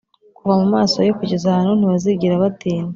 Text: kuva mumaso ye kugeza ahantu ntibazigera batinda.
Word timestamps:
kuva 0.37 0.53
mumaso 0.61 0.97
ye 1.05 1.11
kugeza 1.19 1.45
ahantu 1.49 1.73
ntibazigera 1.75 2.43
batinda. 2.43 2.89